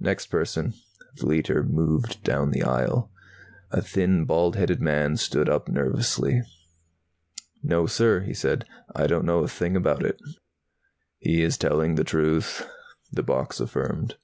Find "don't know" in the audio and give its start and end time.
9.06-9.44